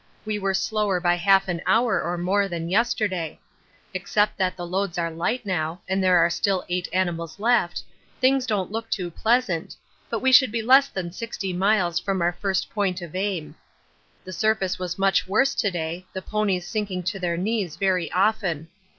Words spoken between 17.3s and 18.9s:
knees very often.